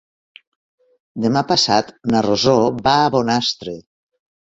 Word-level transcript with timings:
Demà 1.25 1.43
passat 1.51 1.91
na 2.13 2.21
Rosó 2.27 2.55
va 2.89 2.95
a 3.03 3.13
Bonastre. 3.17 3.75